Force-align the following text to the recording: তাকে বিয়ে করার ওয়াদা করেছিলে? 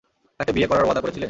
তাকে 0.39 0.51
বিয়ে 0.53 0.67
করার 0.67 0.85
ওয়াদা 0.85 1.01
করেছিলে? 1.01 1.19